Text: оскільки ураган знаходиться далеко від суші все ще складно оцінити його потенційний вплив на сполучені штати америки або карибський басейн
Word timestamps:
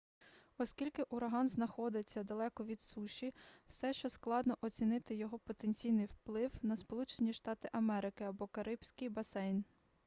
оскільки 0.57 1.03
ураган 1.09 1.49
знаходиться 1.49 2.23
далеко 2.23 2.65
від 2.65 2.81
суші 2.81 3.33
все 3.67 3.93
ще 3.93 4.09
складно 4.09 4.57
оцінити 4.61 5.15
його 5.15 5.39
потенційний 5.39 6.05
вплив 6.05 6.51
на 6.61 6.77
сполучені 6.77 7.33
штати 7.33 7.69
америки 7.71 8.23
або 8.23 8.47
карибський 8.47 9.09
басейн 9.09 9.63